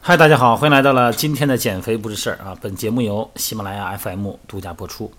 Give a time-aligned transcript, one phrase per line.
[0.00, 2.56] 嗨，大家好，欢迎来到了今天的减肥不是事儿啊！
[2.60, 5.12] 本节目由喜马拉雅 FM 独家播出。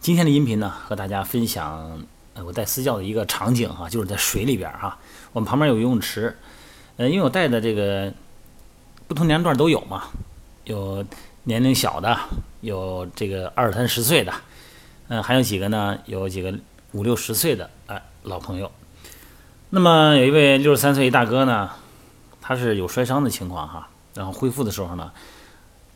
[0.00, 2.02] 今天的音频呢，和大家分享
[2.42, 4.98] 我带私教的一个场景哈、就是在水里边儿哈、
[5.34, 6.34] 我们旁边有游泳池，
[6.96, 8.10] 呃，因为我带的这个
[9.06, 10.04] 不同年龄段都有嘛，
[10.64, 11.04] 有
[11.44, 12.18] 年龄小的，
[12.62, 14.32] 有这个二三十岁的，
[15.08, 16.54] 嗯、还有几个呢，有几个
[16.92, 18.72] 五六十岁的哎、老朋友。
[19.74, 21.70] 那么有一位六十三岁一大哥呢，
[22.42, 25.10] 他是有摔伤的情况哈，然后恢复的时候呢，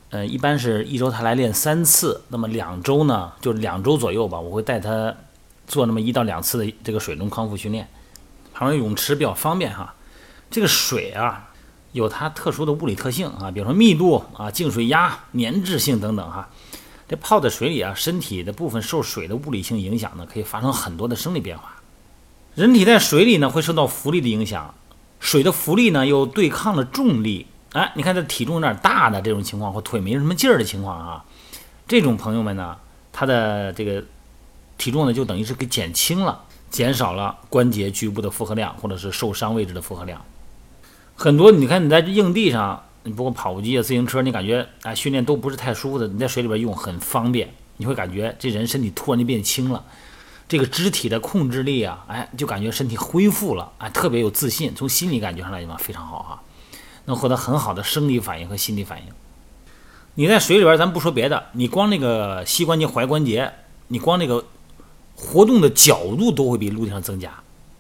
[0.08, 5.14] 呃，一般是一周他来练三次，那么两周呢，就两周左右吧，我会带他
[5.66, 7.86] 做那么一到两次的这个水中康复训练。
[8.54, 9.94] 旁边泳池比较方便哈，
[10.50, 11.50] 这个水啊
[11.92, 16.48] 有它特殊的物理特性啊，比如说密度啊、静水压、粘滞性等等哈。
[17.06, 21.75] 这泡在水里啊，身体的部分受水的物理性影响呢，可以发生很多的生理变化。
[22.56, 24.74] 人体在水里呢，会受到浮力的影响，
[25.20, 27.46] 水的浮力呢又对抗了重力。
[27.74, 31.24] 哎，你看这体重有点大的这种情况，或腿没什么劲儿的情况啊，
[31.86, 32.78] 这种朋友们呢，
[33.12, 34.02] 他的这个
[34.78, 40.24] 体重呢就等于是给减轻了，减少了关节局部的负荷量，或者是受伤位置的负荷量。
[41.14, 49.84] 很多你看你在硬地上，你包括跑步机啊、自行车，你感觉哎训练都不是太舒服的，你在水里边用很方便，你会感觉这人身体突然就变轻了。
[50.48, 56.42] 这个肢体的控制力啊，哎，就感觉身体恢复了，哎，特别有自信，从心理感觉上来讲非常好哈，
[57.06, 59.06] 能获得很好的生理反应和心理反应。
[60.14, 63.52] 你在水里边，咱不说别的，你光那个膝关节、踝关节，
[63.88, 64.46] 你光那个
[65.16, 67.32] 活动的角度都会比陆地上增加。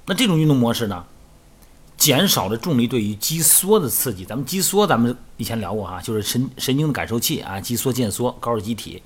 [0.06, 1.04] 那这种运动模式呢，
[1.96, 4.24] 减少了重力对于肌缩的刺激。
[4.24, 9.02] 咱们肌缩，咱们以前聊过哈，就是神神经的感受器啊，肌缩、腱缩、高尔基体。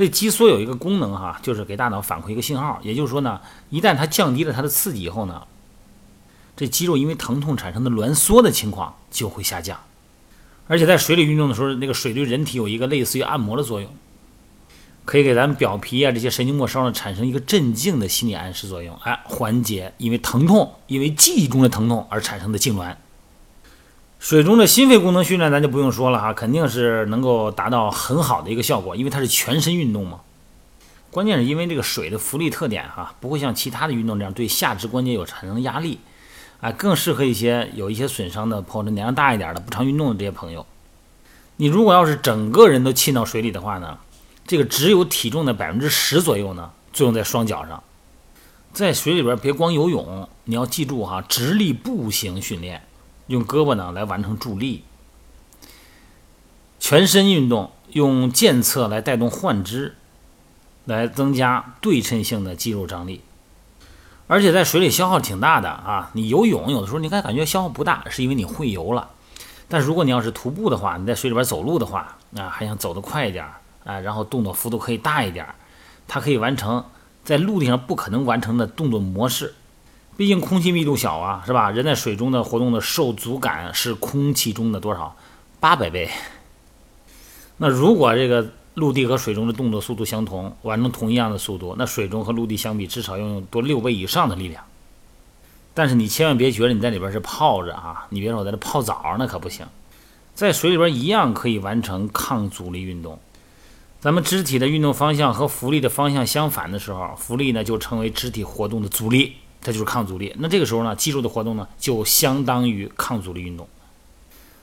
[0.00, 5.42] 这肌缩有一个功能哈，就是给大脑反馈一个信号，也就是说呢，一旦它降低了它的刺激以后呢，
[6.56, 9.78] 这肌肉因为疼痛产生的挛缩的情况就会下降。
[10.68, 13.94] 而且在水里运动的时候，那个水对人体有一个类似于按摩的作用，
[15.04, 22.96] 可以给咱们表皮啊这些神经末梢呢产生一个镇静的心理暗示作用，哎，缓解因为疼痛、因为记忆中的疼痛而产生的痉挛。
[24.20, 30.20] 水中的心肺功能训练咱就不用说了哈，肯定是能够达到很好的一个效果，因为它是全身运动嘛。
[31.10, 35.98] 关键是因为这个水的浮力特点哈，不会像其他的运动这样对下肢关节有产生压力，
[36.60, 40.66] 啊，更适合一些有一些损伤的，或者年龄大一点的不常运动的这些朋友。
[41.56, 43.98] 你如果要是整个人都浸到水里的话呢，
[44.46, 47.82] 这个只有体重的百分之十左右呢，作用在双脚上。
[48.74, 52.82] 在水里边别光游泳，你要记住哈，直立步行训练。
[53.30, 54.82] 用胳膊呢来完成助力，
[56.80, 59.94] 全身运动用健侧来带动患肢，
[60.84, 63.20] 来增加对称性的肌肉张力。
[64.26, 66.10] 而且在水里消耗挺大的啊！
[66.14, 69.10] 你游泳有的时候你看感觉消耗不大，是因为你会游了。
[69.68, 73.44] 但如果你要是徒步的话，你在水里边走路的话，啊，还想走得快一点
[73.84, 75.46] 啊，然后动作幅度可以大一点，
[76.08, 76.84] 它可以完成
[77.22, 79.54] 在陆地上不可能完成的动作模式。
[80.16, 81.70] 毕竟空气密度小啊，是吧？
[81.70, 85.16] 人在水中的活动的受阻感是空气中的多少？
[85.58, 86.10] 八百倍。
[87.56, 94.62] 那如果这个陆地和水中的动作速度相同，完成同一样的速度，那水中和陆地相比，至少要用多六倍以上的力量。
[95.72, 99.66] 但是你千万别觉得你在里边是泡着啊，你别说我在这泡澡，那可不行。
[100.34, 103.18] 在水里边一样可以完成抗阻力运动。
[104.00, 109.36] 咱们肢体的运动方向和浮力的方向相反的时候，浮力呢就成为肢体活动的阻力。
[109.62, 110.34] 它就是抗阻力。
[110.38, 113.68] 那这个时候呢，肌肉的活动呢，就相当于抗阻力运动。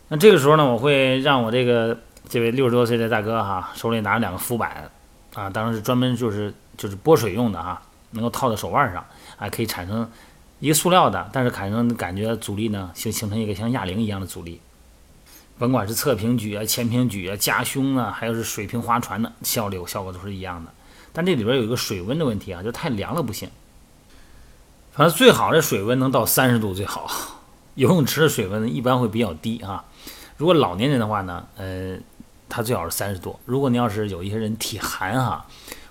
[0.09, 1.97] 那这个时候呢，我会让我这个
[2.29, 4.89] 这位六十多岁的大哥哈，手里拿着两个浮板，
[5.33, 7.81] 啊，当然是专门就是就是拨水用的哈，
[8.11, 9.05] 能够套在手腕上，
[9.37, 10.09] 啊，可以产生
[10.59, 14.61] 一个塑料的，但是产生感觉阻力呢，形形成一个像哑铃一样的阻力。
[15.59, 20.71] 甭管是侧平举啊、前平举啊、夹胸啊，还有是水平划船的效率效果都是一样的。
[21.11, 23.49] 但这里边有一个水温的问题啊，就太凉了不行。
[24.97, 27.07] 反正最好的水温能到三十度最好，
[27.75, 29.85] 游泳池的水温一般会比较低啊。
[30.37, 31.95] 如果老年人的话呢，呃，
[32.49, 33.39] 他最好是三十度。
[33.45, 35.45] 如果你要是有一些人体寒哈，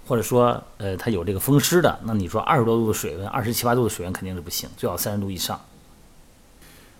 [0.08, 5.61] 或者说呃他有这个风湿的，那你说二十多度的水温，二十七八度的水温肯定是不行，最好三十度以上。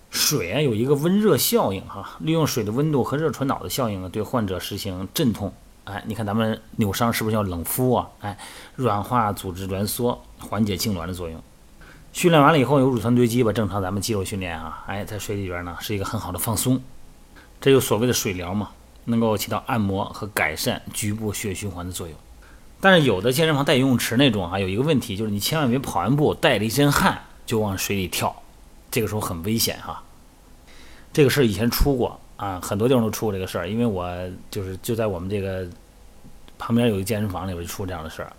[0.09, 5.51] 水啊有一个温热效应哈，利用水的温度和热传导的效应呢，对患者实行镇痛。
[5.83, 8.07] 哎，你看咱们扭伤是不是要冷敷啊？
[8.21, 8.37] 哎，
[8.77, 11.43] 软化组织挛缩，缓解痉挛的作用。
[12.17, 16.81] 训练完了以后有乳酸堆积吧，正常咱们肌肉训练啊，哎，在水里边呢是一个很好的放松，
[17.61, 18.71] 这就所谓的水疗嘛，
[19.05, 22.17] 能够起到按摩和改善局部血液循环的作用。
[22.81, 28.35] 但是有的健身房带游泳池那种啊，有一个问题就是你千万别跑完步带了一身汗就往水里跳，
[28.89, 30.01] 这个时候很危险哈。
[31.13, 34.11] 这个事儿以前出过啊，很多地方都出过这个事儿，因为我
[34.49, 35.67] 就是就在我们这个
[36.57, 38.33] 旁边有一健身房里边就出这样的事儿。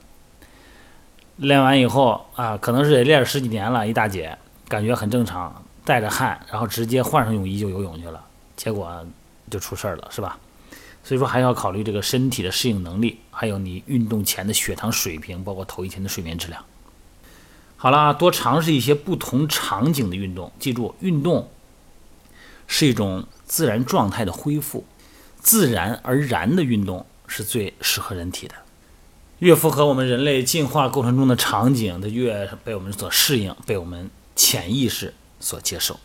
[1.39, 4.37] 练完以后啊，可能是也练了十几年了，一大姐
[4.69, 8.23] 感觉很正常，带着汗，然后直接换上泳衣就游泳去了，
[8.57, 9.07] 结果
[9.49, 10.39] 就出事儿了，是吧？
[11.05, 16.63] 所以说还要考虑这个身体的适应能力，还有你运动前的血糖水平，包括头一天的睡眠质量。
[17.77, 21.49] 好了，多尝试一些不同场景的运动，记住，运动
[22.67, 24.85] 是一种自然状态的恢复，
[25.39, 28.57] 自然而然的运动是最适合人体的。
[29.41, 35.99] 越符合我们人类进化过程中的场景它越被我们所适应被我们潜意识所接受。